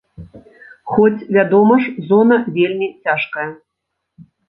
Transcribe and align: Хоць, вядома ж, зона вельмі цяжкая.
Хоць, 0.93 1.27
вядома 1.37 1.79
ж, 1.85 1.95
зона 2.09 2.41
вельмі 2.59 2.87
цяжкая. 3.03 3.51